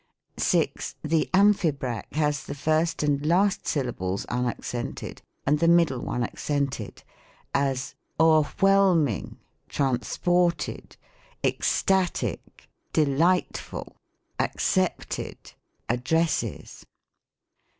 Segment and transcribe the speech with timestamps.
[0.37, 0.95] 6.
[1.03, 7.03] The Amphibrach has the first and last syllables unaccented and the middle one accented:
[7.53, 9.37] as," Oe'r whelmlng,
[9.69, 10.97] transported,
[11.43, 13.95] ecstatic, delightful,
[14.39, 15.37] accepted,
[15.87, 16.83] addresses."